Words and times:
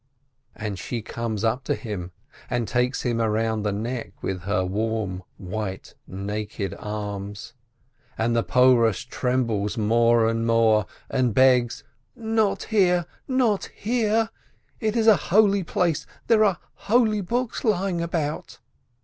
And 0.55 0.79
she 0.79 1.03
comes 1.03 1.43
up 1.43 1.63
to 1.65 1.75
him, 1.75 2.11
and 2.49 2.67
takes 2.67 3.03
him 3.03 3.21
around 3.21 3.61
the 3.61 3.71
neck 3.71 4.13
with 4.23 4.41
her 4.45 4.65
warm, 4.65 5.21
white, 5.37 5.93
naked 6.07 6.73
arms, 6.79 7.53
and 8.17 8.35
the 8.35 8.43
Porush 8.43 9.07
trembles 9.09 9.77
more 9.77 10.27
and 10.27 10.47
more, 10.47 10.87
and 11.07 11.35
begs, 11.35 11.83
"Not 12.15 12.63
here, 12.63 13.05
not 13.27 13.65
here! 13.75 14.31
It 14.79 14.95
is 14.95 15.05
a 15.05 15.17
holy 15.29 15.63
place, 15.63 16.07
there 16.25 16.43
are 16.43 16.57
holy 16.89 17.21
books 17.21 17.63
lying 17.63 18.01
about." 18.01 18.57